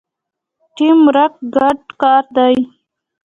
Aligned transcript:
ټیم 0.75 0.97
ورک 1.07 1.33
ګډ 1.55 1.79
کار 2.01 2.23
دی 2.35 2.55